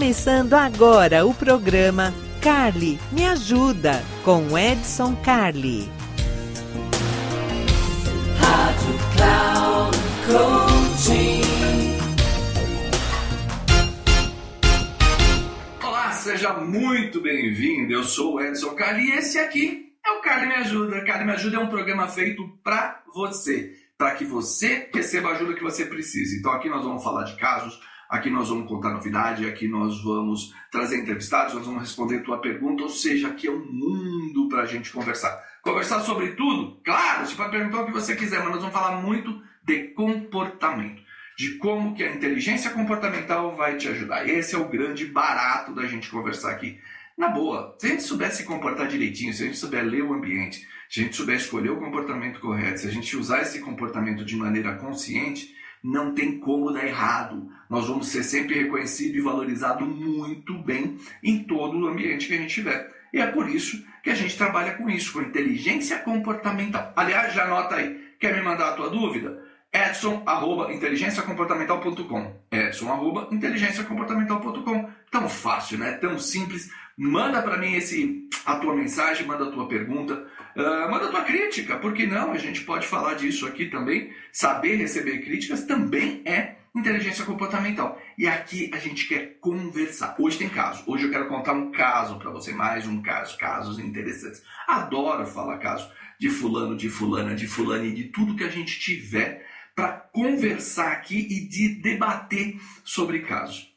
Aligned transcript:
começando 0.00 0.54
agora 0.54 1.26
o 1.26 1.34
programa 1.34 2.10
Carly 2.40 2.98
Me 3.12 3.26
Ajuda 3.26 4.02
com 4.24 4.58
Edson 4.58 5.14
Carli. 5.16 5.90
Rádio 8.38 8.94
Cloud 9.14 9.98
Coaching. 10.26 11.42
Olá, 15.84 16.12
seja 16.12 16.54
muito 16.54 17.20
bem-vindo. 17.20 17.92
Eu 17.92 18.02
sou 18.02 18.36
o 18.36 18.40
Edson 18.40 18.74
Carli 18.74 19.02
e 19.02 19.18
esse 19.18 19.38
aqui 19.38 19.92
é 20.02 20.12
o 20.12 20.22
Carli 20.22 20.46
Me 20.46 20.54
Ajuda. 20.54 21.04
Carli 21.04 21.26
Me 21.26 21.32
Ajuda 21.32 21.58
é 21.58 21.60
um 21.60 21.68
programa 21.68 22.08
feito 22.08 22.48
para 22.64 23.02
você, 23.14 23.74
para 23.98 24.12
que 24.12 24.24
você 24.24 24.88
receba 24.94 25.28
a 25.28 25.32
ajuda 25.32 25.52
que 25.52 25.62
você 25.62 25.84
precisa. 25.84 26.34
Então 26.38 26.52
aqui 26.52 26.70
nós 26.70 26.82
vamos 26.82 27.04
falar 27.04 27.24
de 27.24 27.36
casos, 27.36 27.78
Aqui 28.10 28.28
nós 28.28 28.48
vamos 28.48 28.68
contar 28.68 28.90
novidade, 28.90 29.46
aqui 29.46 29.68
nós 29.68 30.02
vamos 30.02 30.52
trazer 30.68 30.98
entrevistados, 30.98 31.54
nós 31.54 31.64
vamos 31.64 31.82
responder 31.82 32.24
tua 32.24 32.38
pergunta, 32.38 32.82
ou 32.82 32.88
seja, 32.88 33.28
aqui 33.28 33.46
é 33.46 33.52
um 33.52 33.64
mundo 33.64 34.48
para 34.48 34.62
a 34.62 34.66
gente 34.66 34.90
conversar. 34.90 35.40
Conversar 35.62 36.00
sobre 36.00 36.32
tudo? 36.32 36.80
Claro, 36.84 37.24
você 37.24 37.36
pode 37.36 37.52
perguntar 37.52 37.82
o 37.82 37.86
que 37.86 37.92
você 37.92 38.16
quiser, 38.16 38.40
mas 38.40 38.50
nós 38.50 38.58
vamos 38.58 38.72
falar 38.72 39.00
muito 39.00 39.40
de 39.62 39.94
comportamento, 39.94 41.00
de 41.38 41.50
como 41.58 41.94
que 41.94 42.02
a 42.02 42.12
inteligência 42.12 42.72
comportamental 42.72 43.54
vai 43.54 43.76
te 43.76 43.86
ajudar. 43.86 44.28
Esse 44.28 44.56
é 44.56 44.58
o 44.58 44.68
grande 44.68 45.06
barato 45.06 45.72
da 45.72 45.86
gente 45.86 46.10
conversar 46.10 46.50
aqui. 46.50 46.80
Na 47.16 47.28
boa, 47.28 47.76
se 47.78 47.86
a 47.86 47.90
gente 47.90 48.02
souber 48.02 48.32
se 48.32 48.42
comportar 48.42 48.88
direitinho, 48.88 49.32
se 49.32 49.44
a 49.44 49.46
gente 49.46 49.58
souber 49.58 49.84
ler 49.84 50.02
o 50.02 50.12
ambiente, 50.12 50.66
se 50.88 50.98
a 50.98 51.04
gente 51.04 51.14
souber 51.14 51.36
escolher 51.36 51.70
o 51.70 51.78
comportamento 51.78 52.40
correto, 52.40 52.80
se 52.80 52.88
a 52.88 52.90
gente 52.90 53.16
usar 53.16 53.42
esse 53.42 53.60
comportamento 53.60 54.24
de 54.24 54.34
maneira 54.34 54.74
consciente, 54.74 55.54
não 55.82 56.14
tem 56.14 56.38
como 56.38 56.72
dar 56.72 56.86
errado. 56.86 57.50
Nós 57.68 57.86
vamos 57.86 58.08
ser 58.08 58.22
sempre 58.22 58.62
reconhecido 58.62 59.16
e 59.16 59.20
valorizado 59.20 59.84
muito 59.84 60.54
bem 60.58 60.98
em 61.22 61.44
todo 61.44 61.78
o 61.78 61.86
ambiente 61.86 62.26
que 62.26 62.34
a 62.34 62.38
gente 62.38 62.54
tiver. 62.54 62.90
E 63.12 63.18
é 63.18 63.26
por 63.26 63.48
isso 63.48 63.84
que 64.02 64.10
a 64.10 64.14
gente 64.14 64.36
trabalha 64.36 64.74
com 64.74 64.88
isso, 64.88 65.12
com 65.12 65.22
inteligência 65.22 65.98
comportamental. 65.98 66.92
Aliás, 66.96 67.34
já 67.34 67.44
anota 67.44 67.76
aí. 67.76 68.10
Quer 68.18 68.34
me 68.34 68.42
mandar 68.42 68.70
a 68.70 68.72
tua 68.72 68.90
dúvida? 68.90 69.42
Edson, 69.72 70.22
arroba, 70.26 70.72
inteligenciacomportamental.com 70.72 72.34
Edson, 72.50 72.90
arroba, 72.90 73.28
inteligenciacomportamental.com 73.30 74.90
Tão 75.10 75.28
fácil, 75.28 75.78
né? 75.78 75.92
Tão 75.92 76.18
simples. 76.18 76.70
Manda 76.98 77.40
para 77.40 77.56
mim 77.56 77.74
esse, 77.74 78.28
a 78.44 78.56
tua 78.56 78.74
mensagem, 78.74 79.26
manda 79.26 79.44
a 79.44 79.50
tua 79.50 79.68
pergunta. 79.68 80.26
Uh, 80.56 80.90
manda 80.90 81.08
tua 81.08 81.22
crítica, 81.22 81.76
porque 81.76 82.06
não? 82.06 82.32
A 82.32 82.38
gente 82.38 82.62
pode 82.62 82.86
falar 82.86 83.14
disso 83.14 83.46
aqui 83.46 83.66
também. 83.66 84.12
Saber 84.32 84.76
receber 84.76 85.18
críticas 85.18 85.64
também 85.64 86.22
é 86.24 86.56
inteligência 86.74 87.24
comportamental. 87.24 88.00
E 88.16 88.26
aqui 88.26 88.70
a 88.72 88.78
gente 88.78 89.08
quer 89.08 89.38
conversar. 89.40 90.14
Hoje 90.18 90.38
tem 90.38 90.48
caso. 90.48 90.84
Hoje 90.86 91.04
eu 91.04 91.10
quero 91.10 91.28
contar 91.28 91.52
um 91.52 91.70
caso 91.70 92.18
para 92.18 92.30
você, 92.30 92.52
mais 92.52 92.86
um 92.86 93.02
caso, 93.02 93.36
casos 93.38 93.78
interessantes. 93.78 94.42
Adoro 94.66 95.26
falar 95.26 95.58
caso 95.58 95.90
de 96.18 96.28
fulano, 96.28 96.76
de 96.76 96.88
fulana, 96.88 97.34
de 97.34 97.46
fulano 97.46 97.84
e 97.84 97.94
de 97.94 98.04
tudo 98.04 98.36
que 98.36 98.44
a 98.44 98.50
gente 98.50 98.78
tiver 98.78 99.46
para 99.74 99.92
conversar 99.92 100.92
aqui 100.92 101.18
e 101.18 101.48
de 101.48 101.80
debater 101.80 102.60
sobre 102.84 103.20
casos. 103.20 103.69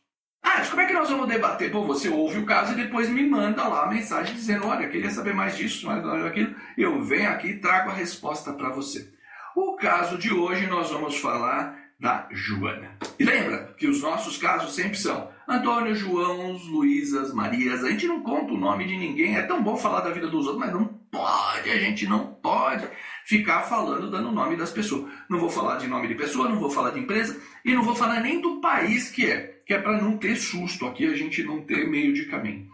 Ah, 0.43 0.55
mas 0.57 0.69
como 0.69 0.81
é 0.81 0.85
que 0.85 0.93
nós 0.93 1.09
vamos 1.09 1.27
debater? 1.27 1.71
Pô, 1.71 1.83
você 1.83 2.09
ouve 2.09 2.39
o 2.39 2.45
caso 2.45 2.73
e 2.73 2.75
depois 2.75 3.09
me 3.09 3.25
manda 3.25 3.65
lá 3.67 3.85
a 3.85 3.89
mensagem 3.89 4.35
dizendo: 4.35 4.67
olha, 4.67 4.89
queria 4.89 5.09
saber 5.09 5.33
mais 5.33 5.55
disso, 5.55 5.87
mais 5.87 6.03
daquilo. 6.03 6.53
Eu 6.77 7.01
venho 7.03 7.29
aqui 7.29 7.47
e 7.47 7.59
trago 7.59 7.89
a 7.89 7.93
resposta 7.93 8.51
para 8.53 8.69
você. 8.69 9.09
O 9.55 9.75
caso 9.75 10.17
de 10.17 10.33
hoje 10.33 10.67
nós 10.67 10.91
vamos 10.91 11.17
falar 11.17 11.79
da 11.99 12.27
Joana. 12.31 12.97
E 13.17 13.23
lembra 13.23 13.73
que 13.77 13.87
os 13.87 14.01
nossos 14.01 14.37
casos 14.37 14.75
sempre 14.75 14.97
são 14.97 15.31
Antônio, 15.47 15.95
João, 15.95 16.51
Luísas, 16.51 17.33
Marias. 17.33 17.83
A 17.83 17.89
gente 17.91 18.07
não 18.07 18.21
conta 18.21 18.53
o 18.53 18.57
nome 18.57 18.85
de 18.85 18.97
ninguém. 18.97 19.37
É 19.37 19.41
tão 19.43 19.63
bom 19.63 19.77
falar 19.77 20.01
da 20.01 20.09
vida 20.09 20.27
dos 20.27 20.45
outros, 20.45 20.65
mas 20.65 20.73
não 20.73 20.85
pode, 20.85 21.69
a 21.69 21.77
gente 21.77 22.07
não 22.07 22.25
pode 22.25 22.87
ficar 23.23 23.61
falando, 23.61 24.09
dando 24.09 24.29
o 24.29 24.33
nome 24.33 24.57
das 24.57 24.71
pessoas. 24.71 25.09
Não 25.29 25.39
vou 25.39 25.49
falar 25.49 25.77
de 25.77 25.87
nome 25.87 26.07
de 26.07 26.15
pessoa, 26.15 26.49
não 26.49 26.59
vou 26.59 26.69
falar 26.69 26.89
de 26.89 26.99
empresa 26.99 27.39
e 27.63 27.73
não 27.73 27.83
vou 27.83 27.95
falar 27.95 28.19
nem 28.19 28.41
do 28.41 28.59
país 28.59 29.11
que 29.11 29.29
é, 29.29 29.52
que 29.65 29.73
é 29.73 29.81
para 29.81 30.01
não 30.01 30.17
ter 30.17 30.35
susto 30.35 30.85
aqui, 30.85 31.05
a 31.05 31.15
gente 31.15 31.43
não 31.43 31.61
ter 31.61 31.87
meio 31.89 32.13
de 32.13 32.25
caminho. 32.25 32.67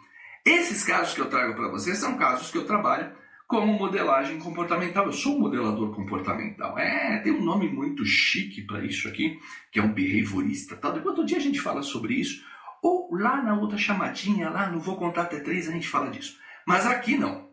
Esses 0.46 0.84
casos 0.84 1.14
que 1.14 1.22
eu 1.22 1.30
trago 1.30 1.54
para 1.56 1.70
vocês 1.70 1.98
são 1.98 2.18
casos 2.18 2.50
que 2.52 2.58
eu 2.58 2.66
trabalho 2.66 3.12
como 3.48 3.74
modelagem 3.74 4.38
comportamental. 4.38 5.06
Eu 5.06 5.14
sou 5.14 5.36
um 5.36 5.40
modelador 5.40 5.94
comportamental. 5.94 6.78
É, 6.78 7.20
tem 7.20 7.34
um 7.34 7.44
nome 7.44 7.68
muito 7.68 8.06
chique 8.06 8.62
para 8.62 8.86
isso 8.86 9.08
aqui, 9.08 9.40
que 9.72 9.80
é 9.80 9.84
um 9.84 9.92
behaviorista. 9.92 10.76
Tal. 10.76 10.94
Depois 10.94 11.14
outro 11.14 11.26
dia 11.26 11.38
a 11.38 11.42
gente 11.42 11.60
fala 11.60 11.82
sobre 11.82 12.14
isso. 12.14 12.44
Ou 12.82 13.10
lá 13.12 13.42
na 13.42 13.60
outra 13.60 13.78
chamadinha, 13.78 14.50
lá 14.50 14.70
no 14.70 14.80
Vou 14.80 14.96
Contar 14.96 15.24
Até 15.24 15.40
Três, 15.40 15.68
a 15.68 15.72
gente 15.72 15.88
fala 15.88 16.10
disso. 16.10 16.38
Mas 16.66 16.86
aqui 16.86 17.18
não. 17.18 17.50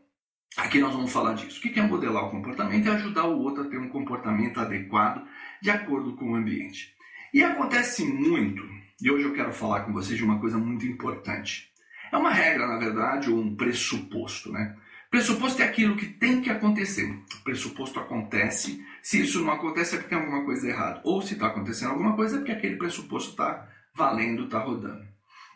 Aqui 0.56 0.78
nós 0.80 0.92
vamos 0.92 1.12
falar 1.12 1.34
disso. 1.34 1.58
O 1.58 1.62
que 1.62 1.78
é 1.78 1.82
modelar 1.82 2.24
o 2.26 2.30
comportamento? 2.30 2.88
É 2.88 2.92
ajudar 2.92 3.24
o 3.24 3.40
outro 3.40 3.62
a 3.62 3.68
ter 3.68 3.78
um 3.78 3.88
comportamento 3.88 4.58
adequado 4.60 5.26
de 5.60 5.70
acordo 5.70 6.14
com 6.14 6.32
o 6.32 6.36
ambiente. 6.36 6.95
E 7.36 7.44
acontece 7.44 8.02
muito, 8.02 8.66
e 8.98 9.10
hoje 9.10 9.26
eu 9.26 9.34
quero 9.34 9.52
falar 9.52 9.82
com 9.82 9.92
vocês 9.92 10.16
de 10.16 10.24
uma 10.24 10.40
coisa 10.40 10.56
muito 10.56 10.86
importante. 10.86 11.70
É 12.10 12.16
uma 12.16 12.30
regra, 12.30 12.66
na 12.66 12.78
verdade, 12.78 13.30
ou 13.30 13.38
um 13.38 13.54
pressuposto, 13.54 14.50
né? 14.50 14.74
Pressuposto 15.10 15.60
é 15.60 15.66
aquilo 15.66 15.98
que 15.98 16.06
tem 16.06 16.40
que 16.40 16.48
acontecer. 16.48 17.06
Pressuposto 17.44 18.00
acontece. 18.00 18.82
Se 19.02 19.20
isso 19.20 19.44
não 19.44 19.52
acontece 19.52 19.96
é 19.96 19.98
porque 19.98 20.14
tem 20.14 20.24
alguma 20.24 20.46
coisa 20.46 20.66
errada. 20.66 21.02
Ou 21.04 21.20
se 21.20 21.34
está 21.34 21.48
acontecendo 21.48 21.90
alguma 21.90 22.16
coisa 22.16 22.36
é 22.36 22.38
porque 22.38 22.52
aquele 22.52 22.76
pressuposto 22.76 23.32
está 23.32 23.68
valendo, 23.94 24.44
está 24.44 24.60
rodando. 24.60 25.06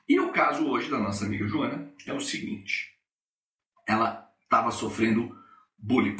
E 0.06 0.20
o 0.20 0.32
caso 0.32 0.68
hoje 0.68 0.90
da 0.90 0.98
nossa 0.98 1.24
amiga 1.24 1.48
Joana 1.48 1.90
é 2.06 2.12
o 2.12 2.20
seguinte. 2.20 2.90
Ela 3.88 4.30
estava 4.44 4.70
sofrendo 4.70 5.34
bullying. 5.78 6.18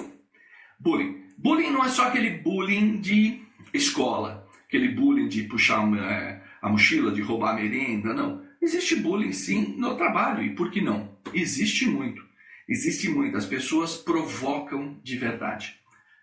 Bullying. 0.81 1.23
Bullying 1.37 1.71
não 1.71 1.85
é 1.85 1.91
só 1.91 2.09
aquele 2.09 2.39
bullying 2.39 2.99
de 2.99 3.43
escola, 3.75 4.40
aquele 4.71 4.89
bullying 4.89 5.27
de 5.27 5.43
puxar 5.43 5.83
é, 5.99 6.41
a 6.63 6.69
mochila, 6.69 7.11
de 7.11 7.21
roubar 7.21 7.51
a 7.51 7.55
merenda, 7.55 8.15
não. 8.15 8.49
Existe 8.63 8.95
bullying 8.95 9.33
sim 9.33 9.75
no 9.77 9.97
trabalho, 9.97 10.45
e 10.45 10.55
por 10.55 10.71
que 10.71 10.81
não? 10.81 11.19
Existe 11.35 11.87
muito. 11.87 12.25
Existe 12.69 13.09
muito. 13.09 13.37
As 13.37 13.47
pessoas 13.47 13.97
provocam 13.97 15.01
de 15.03 15.17
verdade. 15.19 15.77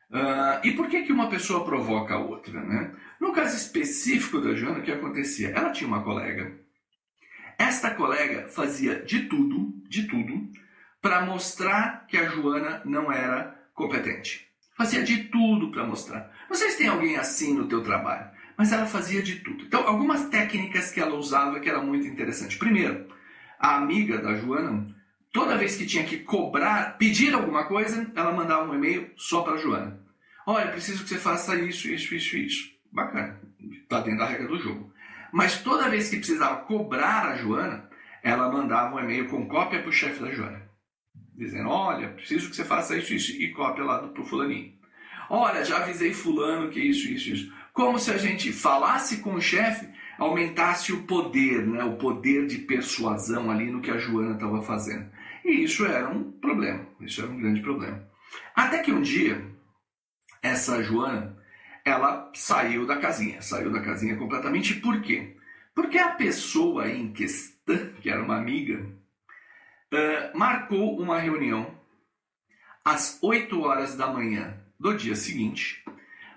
Uh, 0.09 0.65
e 0.65 0.71
por 0.71 0.87
que, 0.87 1.03
que 1.03 1.11
uma 1.11 1.29
pessoa 1.29 1.65
provoca 1.65 2.13
a 2.13 2.19
outra? 2.19 2.63
Né? 2.63 2.95
No 3.19 3.33
caso 3.33 3.57
específico 3.57 4.39
da 4.39 4.55
Joana, 4.55 4.79
o 4.79 4.81
que 4.81 4.91
acontecia? 4.93 5.49
Ela 5.49 5.71
tinha 5.71 5.87
uma 5.87 6.03
colega. 6.03 6.57
Esta 7.57 7.91
colega 7.91 8.47
fazia 8.47 9.03
de 9.03 9.23
tudo, 9.23 9.73
de 9.89 10.07
tudo, 10.07 10.49
para 11.01 11.25
mostrar 11.25 12.05
que 12.07 12.15
a 12.15 12.29
Joana 12.29 12.81
não 12.85 13.11
era 13.11 13.59
competente. 13.73 14.47
Fazia 14.77 15.03
de 15.03 15.23
tudo 15.25 15.71
para 15.71 15.83
mostrar. 15.83 16.31
Se 16.53 16.77
tem 16.77 16.87
alguém 16.87 17.17
assim 17.17 17.53
no 17.53 17.67
teu 17.67 17.81
trabalho, 17.81 18.36
mas 18.57 18.71
ela 18.71 18.85
fazia 18.85 19.21
de 19.21 19.37
tudo. 19.37 19.63
Então, 19.63 19.87
algumas 19.87 20.27
técnicas 20.29 20.91
que 20.91 20.99
ela 20.99 21.15
usava 21.15 21.59
que 21.59 21.69
era 21.69 21.81
muito 21.81 22.07
interessante. 22.07 22.57
Primeiro, 22.57 23.07
a 23.59 23.75
amiga 23.75 24.17
da 24.17 24.35
Joana, 24.35 24.85
toda 25.31 25.57
vez 25.57 25.75
que 25.75 25.85
tinha 25.85 26.03
que 26.03 26.17
cobrar, 26.17 26.97
pedir 26.97 27.33
alguma 27.33 27.65
coisa, 27.65 28.11
ela 28.15 28.31
mandava 28.31 28.69
um 28.69 28.75
e-mail 28.75 29.11
só 29.15 29.41
para 29.41 29.53
a 29.53 29.57
Joana. 29.57 29.99
Olha, 30.45 30.71
preciso 30.71 31.03
que 31.03 31.09
você 31.09 31.17
faça 31.17 31.55
isso, 31.55 31.87
isso, 31.87 32.15
isso, 32.15 32.37
isso. 32.37 32.71
Bacana, 32.91 33.39
está 33.83 33.99
dentro 33.99 34.19
da 34.19 34.25
regra 34.25 34.47
do 34.47 34.59
jogo. 34.59 34.91
Mas 35.31 35.61
toda 35.61 35.89
vez 35.89 36.09
que 36.09 36.17
precisava 36.17 36.61
cobrar 36.61 37.27
a 37.27 37.35
Joana, 37.35 37.87
ela 38.23 38.51
mandava 38.51 38.95
um 38.95 38.99
e-mail 38.99 39.27
com 39.27 39.47
cópia 39.47 39.81
para 39.81 39.89
o 39.89 39.93
chefe 39.93 40.21
da 40.21 40.31
Joana 40.31 40.67
dizendo: 41.37 41.69
Olha, 41.69 42.09
preciso 42.09 42.49
que 42.49 42.55
você 42.55 42.65
faça 42.65 42.97
isso, 42.97 43.13
isso, 43.13 43.31
e 43.31 43.51
cópia 43.51 43.83
lá 43.83 43.99
para 43.99 44.21
o 44.21 44.25
fulaninho. 44.25 44.73
Olha, 45.29 45.63
já 45.63 45.77
avisei 45.77 46.13
fulano 46.13 46.69
que 46.69 46.79
isso, 46.79 47.07
isso, 47.11 47.29
isso. 47.29 47.53
Como 47.77 47.99
se 47.99 48.09
a 48.09 48.17
gente 48.17 48.51
falasse 48.51 49.17
com 49.17 49.35
o 49.35 49.39
chefe, 49.39 49.87
aumentasse 50.17 50.91
o 50.91 51.03
poder, 51.03 51.63
né? 51.67 51.83
o 51.83 51.95
poder 51.95 52.47
de 52.47 52.57
persuasão 52.57 53.51
ali 53.51 53.69
no 53.69 53.81
que 53.81 53.91
a 53.91 53.99
Joana 53.99 54.33
estava 54.33 54.63
fazendo. 54.63 55.07
E 55.45 55.63
isso 55.63 55.85
era 55.85 56.09
um 56.09 56.31
problema, 56.31 56.87
isso 56.99 57.21
era 57.21 57.29
um 57.29 57.37
grande 57.37 57.61
problema. 57.61 58.03
Até 58.55 58.79
que 58.79 58.91
um 58.91 59.03
dia, 59.03 59.45
essa 60.41 60.81
Joana, 60.81 61.37
ela 61.85 62.31
saiu 62.33 62.87
da 62.87 62.97
casinha, 62.97 63.43
saiu 63.43 63.71
da 63.71 63.79
casinha 63.79 64.15
completamente. 64.15 64.73
Por 64.73 64.99
quê? 64.99 65.37
Porque 65.75 65.99
a 65.99 66.09
pessoa 66.09 66.89
em 66.89 67.13
questão, 67.13 67.93
que 68.01 68.09
era 68.09 68.23
uma 68.23 68.37
amiga, 68.37 68.83
uh, 69.93 70.35
marcou 70.35 70.99
uma 70.99 71.19
reunião 71.19 71.79
às 72.83 73.19
8 73.21 73.61
horas 73.61 73.95
da 73.95 74.07
manhã 74.07 74.57
do 74.79 74.97
dia 74.97 75.15
seguinte, 75.15 75.85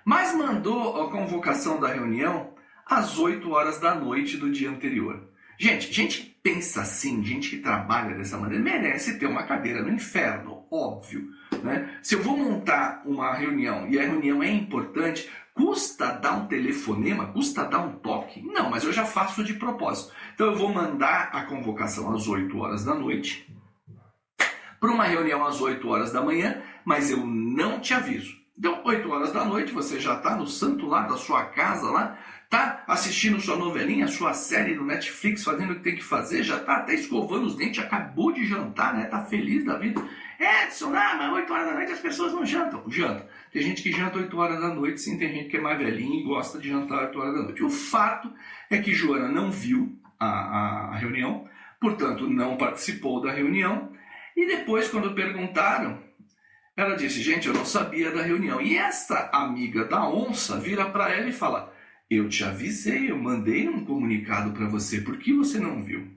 mas 0.05 0.35
mandou 0.35 1.01
a 1.01 1.11
convocação 1.11 1.79
da 1.79 1.87
reunião 1.87 2.53
às 2.85 3.17
8 3.17 3.49
horas 3.51 3.79
da 3.79 3.95
noite 3.95 4.37
do 4.37 4.51
dia 4.51 4.69
anterior. 4.69 5.29
Gente, 5.57 5.93
gente 5.93 6.37
pensa 6.41 6.81
assim, 6.81 7.23
gente 7.23 7.51
que 7.51 7.57
trabalha 7.57 8.15
dessa 8.15 8.37
maneira, 8.37 8.63
merece 8.63 9.19
ter 9.19 9.27
uma 9.27 9.43
cadeira 9.43 9.83
no 9.83 9.91
inferno, 9.91 10.65
óbvio. 10.71 11.29
Né? 11.63 11.99
Se 12.01 12.15
eu 12.15 12.23
vou 12.23 12.35
montar 12.35 13.03
uma 13.05 13.31
reunião 13.33 13.87
e 13.87 13.99
a 13.99 14.01
reunião 14.01 14.41
é 14.41 14.49
importante, 14.49 15.29
custa 15.53 16.13
dar 16.13 16.33
um 16.33 16.47
telefonema, 16.47 17.27
custa 17.27 17.63
dar 17.63 17.79
um 17.79 17.93
toque? 17.99 18.41
Não, 18.41 18.71
mas 18.71 18.83
eu 18.83 18.91
já 18.91 19.05
faço 19.05 19.43
de 19.43 19.53
propósito. 19.53 20.11
Então 20.33 20.47
eu 20.47 20.55
vou 20.55 20.73
mandar 20.73 21.29
a 21.31 21.43
convocação 21.43 22.11
às 22.11 22.27
8 22.27 22.57
horas 22.57 22.83
da 22.83 22.95
noite 22.95 23.47
para 24.79 24.91
uma 24.91 25.03
reunião 25.03 25.45
às 25.45 25.61
8 25.61 25.87
horas 25.87 26.11
da 26.11 26.23
manhã, 26.23 26.59
mas 26.83 27.11
eu 27.11 27.23
não 27.23 27.79
te 27.79 27.93
aviso. 27.93 28.40
Então, 28.61 28.79
8 28.85 29.09
horas 29.09 29.33
da 29.33 29.43
noite, 29.43 29.71
você 29.71 29.99
já 29.99 30.17
está 30.17 30.35
no 30.35 30.45
santo 30.45 30.85
lá 30.85 31.01
da 31.07 31.17
sua 31.17 31.45
casa, 31.45 31.89
lá, 31.89 32.15
tá 32.47 32.83
assistindo 32.85 33.41
sua 33.41 33.55
novelinha, 33.55 34.07
sua 34.07 34.33
série 34.33 34.75
no 34.75 34.85
Netflix, 34.85 35.43
fazendo 35.43 35.71
o 35.71 35.75
que 35.77 35.81
tem 35.81 35.95
que 35.95 36.03
fazer, 36.03 36.43
já 36.43 36.57
está 36.57 36.75
até 36.75 36.93
escovando 36.93 37.47
os 37.47 37.55
dentes, 37.55 37.83
acabou 37.83 38.31
de 38.31 38.45
jantar, 38.45 38.93
né? 38.93 39.05
Tá 39.05 39.25
feliz 39.25 39.65
da 39.65 39.79
vida. 39.79 39.99
Edson, 40.39 40.93
ah, 40.93 41.15
mas 41.17 41.33
8 41.33 41.51
horas 41.51 41.65
da 41.65 41.73
noite 41.73 41.91
as 41.91 41.99
pessoas 42.01 42.33
não 42.33 42.45
jantam. 42.45 42.83
Jantam. 42.87 43.25
Tem 43.51 43.63
gente 43.63 43.81
que 43.81 43.91
janta 43.91 44.19
8 44.19 44.37
horas 44.37 44.61
da 44.61 44.67
noite, 44.67 45.01
sim, 45.01 45.17
tem 45.17 45.33
gente 45.33 45.49
que 45.49 45.57
é 45.57 45.59
mais 45.59 45.79
velhinha 45.79 46.21
e 46.21 46.23
gosta 46.23 46.59
de 46.59 46.69
jantar 46.69 47.05
8 47.05 47.19
horas 47.19 47.33
da 47.33 47.41
noite. 47.41 47.63
O 47.63 47.69
fato 47.71 48.31
é 48.69 48.77
que 48.77 48.93
Joana 48.93 49.27
não 49.27 49.49
viu 49.49 49.99
a, 50.19 50.91
a 50.91 50.97
reunião, 50.97 51.49
portanto, 51.79 52.29
não 52.29 52.57
participou 52.57 53.23
da 53.23 53.31
reunião. 53.31 53.91
E 54.37 54.45
depois, 54.45 54.87
quando 54.87 55.15
perguntaram, 55.15 56.10
ela 56.83 56.95
disse: 56.95 57.21
Gente, 57.21 57.47
eu 57.47 57.53
não 57.53 57.65
sabia 57.65 58.11
da 58.11 58.21
reunião. 58.21 58.61
E 58.61 58.77
essa 58.77 59.29
amiga 59.33 59.85
da 59.85 60.07
onça 60.07 60.59
vira 60.59 60.89
para 60.89 61.09
ela 61.09 61.27
e 61.29 61.33
fala: 61.33 61.73
Eu 62.09 62.29
te 62.29 62.43
avisei, 62.43 63.11
eu 63.11 63.17
mandei 63.17 63.67
um 63.67 63.85
comunicado 63.85 64.51
para 64.51 64.67
você, 64.67 65.01
por 65.01 65.17
que 65.17 65.33
você 65.33 65.59
não 65.59 65.83
viu? 65.83 66.07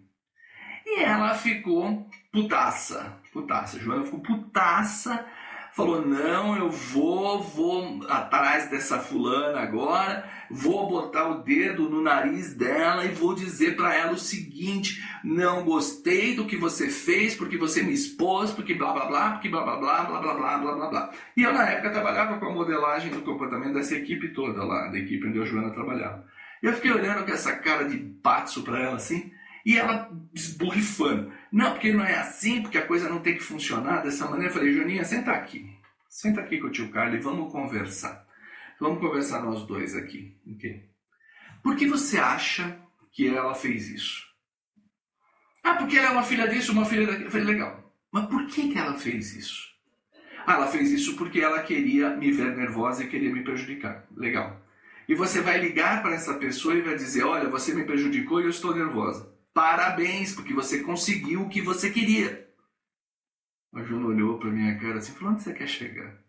E 0.86 1.00
ela 1.02 1.34
ficou 1.34 2.08
putaça, 2.30 3.18
putaça. 3.32 3.78
Joana 3.78 4.04
ficou 4.04 4.20
putaça 4.20 5.26
falou: 5.74 6.06
não, 6.06 6.56
eu 6.56 6.70
vou, 6.70 7.42
vou 7.42 8.00
atrás 8.08 8.70
dessa 8.70 8.98
fulana 8.98 9.60
agora, 9.60 10.24
vou 10.50 10.88
botar 10.88 11.28
o 11.28 11.42
dedo 11.42 11.88
no 11.88 12.00
nariz 12.00 12.54
dela 12.54 13.04
e 13.04 13.08
vou 13.08 13.34
dizer 13.34 13.76
para 13.76 13.94
ela 13.94 14.12
o 14.12 14.18
seguinte: 14.18 15.02
não 15.22 15.64
gostei 15.64 16.34
do 16.34 16.46
que 16.46 16.56
você 16.56 16.88
fez, 16.88 17.34
porque 17.34 17.58
você 17.58 17.82
me 17.82 17.92
expôs, 17.92 18.50
porque 18.52 18.74
blá 18.74 18.92
blá 18.92 19.06
blá, 19.06 19.30
porque 19.32 19.48
blá 19.48 19.62
blá 19.62 19.76
blá, 19.76 20.04
blá 20.04 20.20
blá 20.20 20.34
blá, 20.34 20.58
blá 20.58 20.74
blá 20.74 20.88
blá. 20.88 21.10
E 21.36 21.42
eu 21.42 21.52
na 21.52 21.68
época 21.68 21.90
trabalhava 21.90 22.38
com 22.38 22.46
a 22.46 22.52
modelagem 22.52 23.10
do 23.10 23.22
comportamento 23.22 23.74
dessa 23.74 23.96
equipe 23.96 24.28
toda 24.28 24.64
lá, 24.64 24.88
da 24.88 24.98
equipe 24.98 25.26
onde 25.26 25.40
a 25.40 25.44
Joana 25.44 25.70
trabalhava. 25.70 26.24
Eu 26.62 26.72
fiquei 26.72 26.92
olhando 26.92 27.24
com 27.24 27.32
essa 27.32 27.56
cara 27.56 27.84
de 27.84 27.98
patso 27.98 28.62
para 28.62 28.80
ela 28.80 28.96
assim. 28.96 29.32
E 29.66 29.78
ela 29.78 30.10
esborrifando. 30.34 31.32
Não, 31.54 31.70
porque 31.70 31.92
não 31.92 32.04
é 32.04 32.16
assim, 32.16 32.62
porque 32.62 32.76
a 32.76 32.84
coisa 32.84 33.08
não 33.08 33.20
tem 33.20 33.34
que 33.34 33.40
funcionar 33.40 34.02
dessa 34.02 34.26
maneira. 34.26 34.48
Eu 34.48 34.52
falei, 34.52 34.74
Joaninha, 34.74 35.04
senta 35.04 35.30
aqui. 35.30 35.72
Senta 36.08 36.40
aqui 36.40 36.58
com 36.58 36.66
o 36.66 36.70
tio 36.70 36.90
Carlos 36.90 37.20
e 37.20 37.22
vamos 37.22 37.52
conversar. 37.52 38.24
Vamos 38.80 38.98
conversar 38.98 39.40
nós 39.40 39.64
dois 39.64 39.94
aqui. 39.94 40.36
Okay? 40.56 40.90
Por 41.62 41.76
que 41.76 41.86
você 41.86 42.18
acha 42.18 42.76
que 43.12 43.28
ela 43.28 43.54
fez 43.54 43.88
isso? 43.88 44.26
Ah, 45.62 45.74
porque 45.74 45.96
ela 45.96 46.08
é 46.08 46.10
uma 46.10 46.24
filha 46.24 46.48
disso, 46.48 46.72
uma 46.72 46.84
filha 46.84 47.06
daquilo. 47.06 47.26
Eu 47.26 47.30
falei, 47.30 47.46
legal. 47.46 47.94
Mas 48.10 48.26
por 48.26 48.44
que, 48.46 48.72
que 48.72 48.78
ela 48.78 48.94
fez 48.94 49.36
isso? 49.36 49.72
Ah, 50.44 50.54
ela 50.54 50.66
fez 50.66 50.90
isso 50.90 51.14
porque 51.14 51.38
ela 51.38 51.62
queria 51.62 52.10
me 52.16 52.32
ver 52.32 52.56
nervosa 52.56 53.04
e 53.04 53.08
queria 53.08 53.32
me 53.32 53.44
prejudicar. 53.44 54.04
Legal. 54.16 54.60
E 55.08 55.14
você 55.14 55.40
vai 55.40 55.60
ligar 55.60 56.02
para 56.02 56.16
essa 56.16 56.34
pessoa 56.34 56.74
e 56.74 56.82
vai 56.82 56.96
dizer: 56.96 57.22
Olha, 57.22 57.48
você 57.48 57.72
me 57.72 57.84
prejudicou 57.84 58.40
e 58.40 58.44
eu 58.44 58.50
estou 58.50 58.74
nervosa. 58.74 59.32
Parabéns, 59.54 60.34
porque 60.34 60.52
você 60.52 60.80
conseguiu 60.80 61.42
o 61.42 61.48
que 61.48 61.62
você 61.62 61.88
queria. 61.88 62.44
A 63.72 63.82
Juna 63.84 64.08
olhou 64.08 64.36
para 64.38 64.50
minha 64.50 64.76
cara 64.78 64.98
assim 64.98 65.12
falou: 65.12 65.32
Onde 65.32 65.44
você 65.44 65.54
quer 65.54 65.68
chegar? 65.68 66.24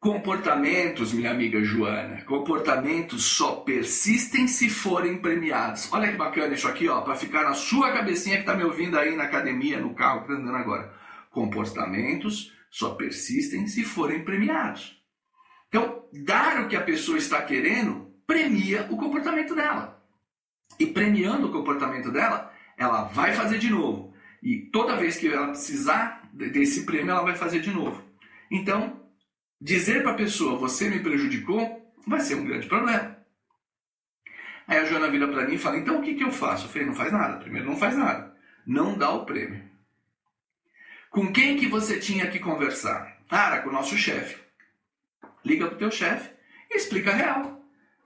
Comportamentos, 0.00 1.12
minha 1.12 1.30
amiga 1.30 1.62
Joana, 1.62 2.22
comportamentos 2.22 3.24
só 3.24 3.56
persistem 3.56 4.46
se 4.46 4.68
forem 4.68 5.18
premiados. 5.18 5.92
Olha 5.92 6.10
que 6.10 6.16
bacana 6.16 6.54
isso 6.54 6.68
aqui, 6.68 6.88
ó, 6.88 7.00
para 7.00 7.16
ficar 7.16 7.42
na 7.42 7.54
sua 7.54 7.92
cabecinha 7.92 8.36
que 8.36 8.42
está 8.42 8.54
me 8.54 8.62
ouvindo 8.62 8.96
aí 8.96 9.16
na 9.16 9.24
academia, 9.24 9.80
no 9.80 9.94
carro, 9.94 10.22
que 10.22 10.28
tá 10.28 10.34
andando 10.34 10.56
agora. 10.56 10.94
Comportamentos 11.30 12.52
só 12.70 12.94
persistem 12.94 13.66
se 13.66 13.82
forem 13.82 14.24
premiados. 14.24 15.02
Então, 15.68 16.04
dar 16.12 16.62
o 16.62 16.68
que 16.68 16.76
a 16.76 16.82
pessoa 16.82 17.18
está 17.18 17.42
querendo 17.42 18.12
premia 18.24 18.86
o 18.90 18.96
comportamento 18.96 19.54
dela. 19.54 19.97
E 20.78 20.86
premiando 20.86 21.48
o 21.48 21.52
comportamento 21.52 22.10
dela, 22.10 22.52
ela 22.76 23.04
vai 23.04 23.32
fazer 23.32 23.58
de 23.58 23.70
novo. 23.70 24.14
E 24.42 24.56
toda 24.72 24.96
vez 24.96 25.16
que 25.16 25.28
ela 25.28 25.48
precisar 25.48 26.28
desse 26.32 26.84
prêmio, 26.84 27.10
ela 27.10 27.22
vai 27.22 27.34
fazer 27.34 27.60
de 27.60 27.70
novo. 27.70 28.02
Então, 28.50 29.00
dizer 29.60 30.02
para 30.02 30.12
a 30.12 30.16
pessoa, 30.16 30.58
você 30.58 30.88
me 30.88 31.00
prejudicou, 31.00 31.92
vai 32.06 32.20
ser 32.20 32.36
um 32.36 32.44
grande 32.44 32.68
problema. 32.68 33.18
Aí 34.66 34.78
a 34.78 34.84
Joana 34.84 35.10
vira 35.10 35.26
para 35.26 35.46
mim 35.46 35.54
e 35.54 35.58
fala, 35.58 35.78
então 35.78 35.98
o 35.98 36.02
que, 36.02 36.14
que 36.14 36.22
eu 36.22 36.30
faço? 36.30 36.66
Eu 36.66 36.68
falei, 36.68 36.86
não 36.86 36.94
faz 36.94 37.12
nada. 37.12 37.38
Primeiro, 37.38 37.66
não 37.66 37.76
faz 37.76 37.96
nada. 37.96 38.36
Não 38.66 38.96
dá 38.96 39.10
o 39.10 39.24
prêmio. 39.24 39.68
Com 41.10 41.32
quem 41.32 41.56
que 41.56 41.66
você 41.66 41.98
tinha 41.98 42.30
que 42.30 42.38
conversar? 42.38 43.18
Ah, 43.30 43.58
com 43.58 43.70
o 43.70 43.72
nosso 43.72 43.96
chefe. 43.96 44.38
Liga 45.44 45.66
para 45.66 45.74
o 45.74 45.78
teu 45.78 45.90
chefe 45.90 46.30
e 46.70 46.76
explica 46.76 47.10
a 47.10 47.14
real. 47.14 47.57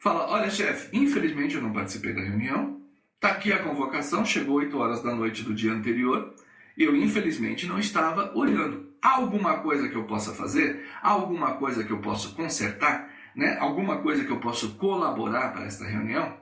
Fala, 0.03 0.29
olha 0.29 0.51
chefe, 0.51 0.89
infelizmente 0.93 1.55
eu 1.55 1.63
não 1.63 1.73
participei 1.73 2.13
da 2.13 2.21
reunião, 2.21 2.83
Está 3.23 3.37
aqui 3.37 3.53
a 3.53 3.63
convocação, 3.63 4.27
chegou 4.27 4.57
8 4.57 4.77
horas 4.77 5.01
da 5.01 5.15
noite 5.15 5.45
do 5.45 5.55
dia 5.55 5.71
anterior, 5.71 6.35
eu 6.77 6.97
infelizmente 6.97 7.69
não 7.69 7.79
estava 7.79 8.37
olhando. 8.37 8.93
Há 9.01 9.11
alguma 9.11 9.61
coisa 9.61 9.89
que 9.89 9.95
eu 9.95 10.03
possa 10.03 10.35
fazer? 10.35 10.85
Há 11.01 11.11
alguma 11.11 11.55
coisa 11.55 11.85
que 11.85 11.93
eu 11.93 12.01
possa 12.01 12.31
consertar? 12.31 13.09
Né? 13.37 13.57
Alguma 13.61 13.99
coisa 13.99 14.25
que 14.25 14.33
eu 14.33 14.41
possa 14.41 14.67
colaborar 14.71 15.53
para 15.53 15.67
esta 15.67 15.85
reunião? 15.85 16.37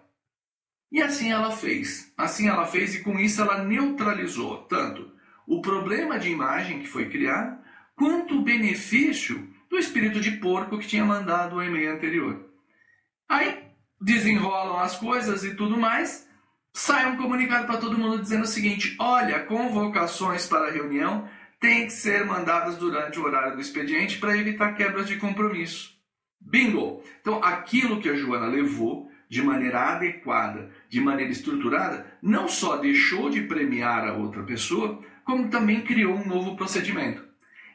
E 0.90 1.02
assim 1.02 1.30
ela 1.30 1.50
fez. 1.50 2.14
Assim 2.16 2.48
ela 2.48 2.64
fez 2.64 2.94
e 2.94 3.02
com 3.02 3.18
isso 3.18 3.42
ela 3.42 3.62
neutralizou 3.62 4.62
tanto 4.62 5.12
o 5.46 5.60
problema 5.60 6.18
de 6.18 6.30
imagem 6.30 6.80
que 6.80 6.88
foi 6.88 7.10
criado, 7.10 7.58
quanto 7.94 8.38
o 8.38 8.42
benefício 8.42 9.46
do 9.68 9.76
espírito 9.76 10.18
de 10.18 10.30
porco 10.38 10.78
que 10.78 10.88
tinha 10.88 11.04
mandado 11.04 11.56
o 11.56 11.62
e-mail 11.62 11.92
anterior. 11.92 12.49
Aí 13.30 13.62
desenrolam 14.00 14.80
as 14.80 14.96
coisas 14.96 15.44
e 15.44 15.54
tudo 15.54 15.78
mais. 15.78 16.28
Sai 16.74 17.06
um 17.06 17.16
comunicado 17.16 17.64
para 17.64 17.78
todo 17.78 17.96
mundo 17.96 18.20
dizendo 18.20 18.42
o 18.42 18.48
seguinte: 18.48 18.96
olha, 18.98 19.44
convocações 19.44 20.48
para 20.48 20.72
reunião 20.72 21.28
têm 21.60 21.86
que 21.86 21.92
ser 21.92 22.26
mandadas 22.26 22.76
durante 22.76 23.20
o 23.20 23.24
horário 23.24 23.54
do 23.54 23.60
expediente 23.60 24.18
para 24.18 24.36
evitar 24.36 24.72
quebras 24.72 25.06
de 25.06 25.16
compromisso. 25.16 25.96
Bingo! 26.40 27.04
Então, 27.20 27.40
aquilo 27.44 28.00
que 28.00 28.08
a 28.08 28.16
Joana 28.16 28.46
levou 28.46 29.08
de 29.28 29.42
maneira 29.42 29.92
adequada, 29.92 30.70
de 30.88 31.00
maneira 31.00 31.30
estruturada, 31.30 32.04
não 32.20 32.48
só 32.48 32.78
deixou 32.78 33.30
de 33.30 33.42
premiar 33.42 34.08
a 34.08 34.14
outra 34.14 34.42
pessoa, 34.42 35.00
como 35.24 35.48
também 35.48 35.82
criou 35.82 36.16
um 36.16 36.26
novo 36.26 36.56
procedimento. 36.56 37.24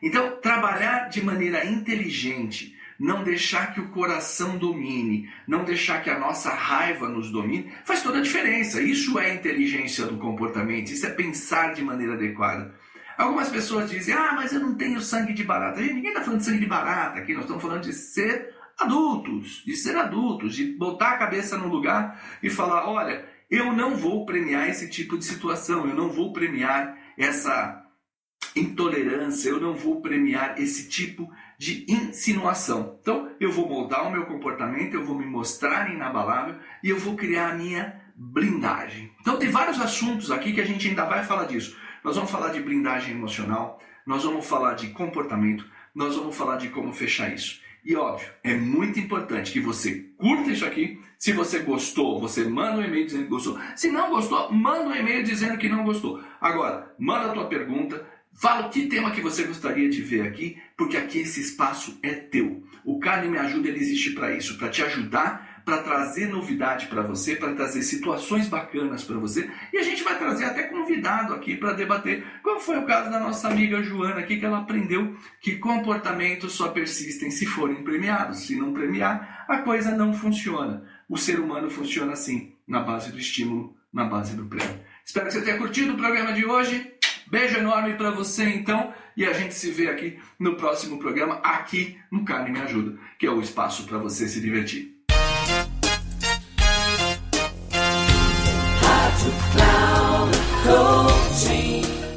Então, 0.01 0.37
trabalhar 0.41 1.07
de 1.07 1.23
maneira 1.23 1.65
inteligente, 1.65 2.74
não 2.99 3.23
deixar 3.23 3.73
que 3.73 3.81
o 3.81 3.89
coração 3.89 4.57
domine, 4.57 5.29
não 5.47 5.63
deixar 5.63 6.01
que 6.01 6.09
a 6.09 6.19
nossa 6.19 6.49
raiva 6.49 7.07
nos 7.07 7.31
domine, 7.31 7.71
faz 7.83 8.01
toda 8.01 8.19
a 8.19 8.21
diferença. 8.21 8.81
Isso 8.81 9.19
é 9.19 9.33
inteligência 9.33 10.05
do 10.05 10.17
comportamento, 10.17 10.91
isso 10.91 11.05
é 11.05 11.09
pensar 11.09 11.73
de 11.73 11.83
maneira 11.83 12.13
adequada. 12.13 12.73
Algumas 13.17 13.49
pessoas 13.49 13.89
dizem, 13.89 14.13
ah, 14.13 14.33
mas 14.35 14.53
eu 14.53 14.59
não 14.59 14.75
tenho 14.75 14.99
sangue 14.99 15.33
de 15.33 15.43
barata. 15.43 15.81
Gente, 15.81 15.93
ninguém 15.93 16.11
está 16.11 16.21
falando 16.21 16.39
de 16.39 16.45
sangue 16.45 16.59
de 16.59 16.65
barata 16.65 17.19
aqui, 17.19 17.33
nós 17.33 17.43
estamos 17.43 17.63
falando 17.63 17.81
de 17.81 17.93
ser 17.93 18.53
adultos, 18.77 19.63
de 19.65 19.75
ser 19.75 19.95
adultos, 19.95 20.53
de 20.53 20.73
botar 20.73 21.11
a 21.11 21.17
cabeça 21.17 21.57
no 21.57 21.67
lugar 21.67 22.21
e 22.43 22.49
falar, 22.49 22.89
olha, 22.89 23.25
eu 23.49 23.71
não 23.71 23.95
vou 23.95 24.25
premiar 24.25 24.69
esse 24.69 24.89
tipo 24.89 25.17
de 25.17 25.23
situação, 25.23 25.87
eu 25.87 25.95
não 25.95 26.09
vou 26.09 26.33
premiar 26.33 26.97
essa 27.17 27.84
intolerância, 28.55 29.49
eu 29.49 29.59
não 29.59 29.75
vou 29.75 30.01
premiar 30.01 30.59
esse 30.59 30.87
tipo 30.87 31.29
de 31.57 31.85
insinuação. 31.87 32.97
Então, 33.01 33.29
eu 33.39 33.51
vou 33.51 33.67
moldar 33.67 34.07
o 34.07 34.11
meu 34.11 34.25
comportamento, 34.25 34.93
eu 34.93 35.05
vou 35.05 35.17
me 35.17 35.25
mostrar 35.25 35.91
inabalável 35.91 36.55
e 36.83 36.89
eu 36.89 36.97
vou 36.97 37.15
criar 37.15 37.49
a 37.49 37.55
minha 37.55 38.01
blindagem. 38.15 39.11
Então, 39.19 39.37
tem 39.37 39.49
vários 39.49 39.79
assuntos 39.79 40.31
aqui 40.31 40.53
que 40.53 40.61
a 40.61 40.65
gente 40.65 40.87
ainda 40.87 41.05
vai 41.05 41.23
falar 41.23 41.45
disso. 41.45 41.77
Nós 42.03 42.15
vamos 42.15 42.31
falar 42.31 42.49
de 42.49 42.61
blindagem 42.61 43.15
emocional, 43.15 43.81
nós 44.05 44.23
vamos 44.23 44.45
falar 44.45 44.75
de 44.75 44.89
comportamento, 44.89 45.65
nós 45.93 46.15
vamos 46.15 46.35
falar 46.35 46.57
de 46.57 46.69
como 46.69 46.93
fechar 46.93 47.33
isso. 47.33 47.59
E 47.85 47.95
óbvio, 47.95 48.27
é 48.43 48.55
muito 48.55 48.99
importante 48.99 49.51
que 49.51 49.59
você 49.59 50.09
curta 50.17 50.49
isso 50.49 50.65
aqui. 50.65 50.99
Se 51.19 51.31
você 51.33 51.59
gostou, 51.59 52.19
você 52.19 52.43
manda 52.43 52.79
um 52.79 52.83
e-mail 52.83 53.05
dizendo 53.05 53.23
que 53.25 53.29
gostou. 53.29 53.59
Se 53.75 53.91
não 53.91 54.09
gostou, 54.09 54.51
manda 54.51 54.89
um 54.89 54.95
e-mail 54.95 55.23
dizendo 55.23 55.57
que 55.57 55.69
não 55.69 55.83
gostou. 55.83 56.19
Agora, 56.41 56.91
manda 56.97 57.29
a 57.29 57.33
tua 57.33 57.45
pergunta, 57.45 58.03
Fala 58.37 58.67
que 58.67 58.87
tema 58.87 59.11
que 59.11 59.21
você 59.21 59.43
gostaria 59.43 59.89
de 59.89 60.01
ver 60.01 60.27
aqui, 60.27 60.57
porque 60.75 60.97
aqui 60.97 61.19
esse 61.19 61.39
espaço 61.39 61.97
é 62.03 62.13
teu. 62.13 62.63
O 62.83 62.99
Carne 62.99 63.29
Me 63.29 63.37
Ajuda 63.37 63.69
ele 63.69 63.79
existe 63.79 64.11
para 64.11 64.35
isso, 64.35 64.57
para 64.57 64.69
te 64.69 64.83
ajudar, 64.83 65.63
para 65.63 65.77
trazer 65.77 66.27
novidade 66.27 66.87
para 66.87 67.01
você, 67.01 67.37
para 67.37 67.55
trazer 67.55 67.81
situações 67.81 68.49
bacanas 68.49 69.05
para 69.05 69.17
você. 69.17 69.49
E 69.71 69.77
a 69.77 69.83
gente 69.83 70.03
vai 70.03 70.19
trazer 70.19 70.45
até 70.45 70.63
convidado 70.63 71.33
aqui 71.33 71.55
para 71.55 71.71
debater, 71.71 72.25
como 72.43 72.59
foi 72.59 72.77
o 72.77 72.85
caso 72.85 73.09
da 73.09 73.21
nossa 73.21 73.47
amiga 73.47 73.81
Joana 73.81 74.19
aqui, 74.19 74.37
que 74.37 74.45
ela 74.45 74.59
aprendeu 74.59 75.15
que 75.39 75.55
comportamentos 75.55 76.53
só 76.53 76.67
persistem 76.67 77.31
se 77.31 77.45
forem 77.45 77.83
premiados. 77.83 78.39
Se 78.39 78.55
não 78.55 78.73
premiar, 78.73 79.45
a 79.47 79.59
coisa 79.59 79.95
não 79.95 80.13
funciona. 80.13 80.83
O 81.07 81.17
ser 81.17 81.39
humano 81.39 81.69
funciona 81.69 82.11
assim, 82.11 82.53
na 82.67 82.81
base 82.81 83.13
do 83.13 83.17
estímulo, 83.17 83.75
na 83.93 84.03
base 84.03 84.35
do 84.35 84.45
prêmio. 84.45 84.81
Espero 85.05 85.27
que 85.27 85.33
você 85.33 85.41
tenha 85.41 85.57
curtido 85.57 85.93
o 85.93 85.97
programa 85.97 86.33
de 86.33 86.45
hoje. 86.45 86.94
Beijo 87.29 87.57
enorme 87.57 87.93
para 87.95 88.11
você 88.11 88.43
então 88.45 88.93
e 89.17 89.25
a 89.25 89.33
gente 89.33 89.53
se 89.53 89.71
vê 89.71 89.89
aqui 89.89 90.19
no 90.39 90.55
próximo 90.55 90.99
programa 90.99 91.35
aqui 91.43 91.97
no 92.11 92.23
Carne 92.23 92.51
Me 92.51 92.61
Ajuda, 92.61 92.97
que 93.17 93.25
é 93.25 93.31
o 93.31 93.41
espaço 93.41 93.85
para 93.85 93.97
você 93.97 94.27
se 94.27 94.39
divertir. 94.41 94.93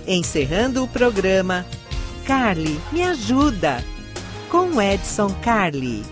Encerrando 0.06 0.82
o 0.82 0.88
programa, 0.88 1.66
Carly 2.26 2.80
Me 2.90 3.02
Ajuda, 3.02 3.84
com 4.48 4.80
Edson 4.80 5.28
Carli. 5.42 6.02